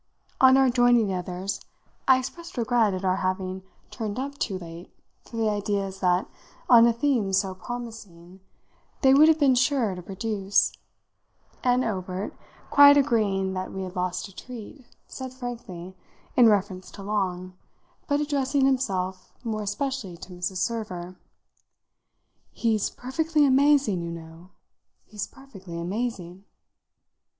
[0.39, 1.61] On our joining the others
[2.07, 3.61] I expressed regret at our having
[3.91, 4.91] turned up too late
[5.23, 6.27] for the ideas that,
[6.67, 8.39] on a theme so promising,
[9.03, 10.73] they would have been sure to produce,
[11.63, 12.33] and Obert,
[12.71, 15.95] quite agreeing that we had lost a treat, said frankly,
[16.35, 17.53] in reference to Long,
[18.07, 20.57] but addressing himself more especially to Mrs.
[20.57, 21.15] Server:
[22.51, 24.49] "He's perfectly amazing, you know
[25.05, 26.45] he's perfectly amazing!"